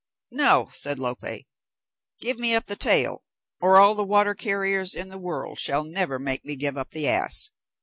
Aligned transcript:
"No," 0.31 0.71
said 0.73 0.97
Lope, 0.97 1.23
"give 2.19 2.39
me 2.39 2.55
up 2.55 2.65
the 2.65 2.75
tail, 2.75 3.23
or 3.61 3.75
all 3.77 3.93
the 3.93 4.03
water 4.03 4.33
carriers 4.33 4.95
in 4.95 5.09
the 5.09 5.19
world 5.19 5.59
shall 5.59 5.83
never 5.83 6.17
make 6.17 6.43
me 6.43 6.55
give 6.55 6.75
up 6.75 6.89
the 6.89 7.07
ass. 7.07 7.51